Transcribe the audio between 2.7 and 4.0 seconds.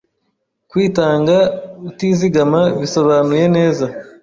bisobanuye neza